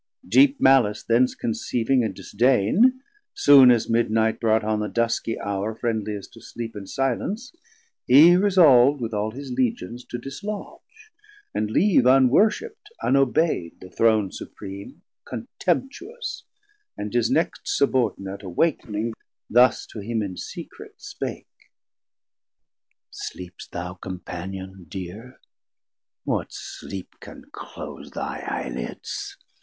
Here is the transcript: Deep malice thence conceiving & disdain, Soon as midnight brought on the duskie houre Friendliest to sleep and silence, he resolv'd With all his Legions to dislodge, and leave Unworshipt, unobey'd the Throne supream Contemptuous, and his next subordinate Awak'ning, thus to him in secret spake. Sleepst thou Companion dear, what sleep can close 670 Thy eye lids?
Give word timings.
Deep 0.27 0.59
malice 0.59 1.03
thence 1.03 1.35
conceiving 1.35 2.11
& 2.13 2.13
disdain, 2.13 3.03
Soon 3.35 3.69
as 3.69 3.87
midnight 3.87 4.39
brought 4.39 4.63
on 4.63 4.79
the 4.79 4.87
duskie 4.89 5.37
houre 5.39 5.75
Friendliest 5.77 6.33
to 6.33 6.41
sleep 6.41 6.73
and 6.75 6.89
silence, 6.89 7.53
he 8.07 8.35
resolv'd 8.35 8.99
With 8.99 9.13
all 9.13 9.29
his 9.29 9.51
Legions 9.51 10.03
to 10.05 10.17
dislodge, 10.17 11.11
and 11.53 11.69
leave 11.69 12.05
Unworshipt, 12.07 12.89
unobey'd 13.03 13.79
the 13.79 13.91
Throne 13.91 14.31
supream 14.31 15.01
Contemptuous, 15.23 16.45
and 16.97 17.13
his 17.13 17.29
next 17.29 17.61
subordinate 17.67 18.41
Awak'ning, 18.41 19.13
thus 19.51 19.85
to 19.85 19.99
him 19.99 20.23
in 20.23 20.35
secret 20.35 20.95
spake. 20.99 21.47
Sleepst 23.11 23.69
thou 23.71 23.93
Companion 23.93 24.85
dear, 24.89 25.39
what 26.25 26.47
sleep 26.51 27.17
can 27.19 27.43
close 27.51 28.07
670 28.07 28.11
Thy 28.15 28.39
eye 28.47 28.69
lids? 28.87 29.37